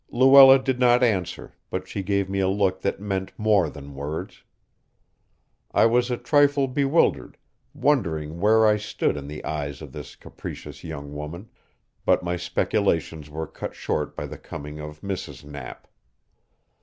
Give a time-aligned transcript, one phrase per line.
[0.09, 4.41] Luella did not answer, but she gave me a look that meant more than words.
[5.75, 7.37] I was a trifle bewildered,
[7.75, 11.49] wondering where I stood in the eyes of this capricious young woman,
[12.03, 15.43] but my speculations were cut short by the coming of Mrs.
[15.45, 15.87] Knapp.